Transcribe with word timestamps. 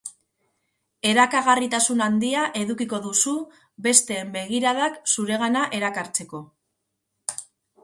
Erakagarritasun 1.09 2.01
handia 2.05 2.45
edukiko 2.63 3.01
duzu 3.05 3.35
besteen 3.89 4.33
begiradak 4.39 4.99
zuregana 5.15 5.69
erakartzeko. 5.83 6.45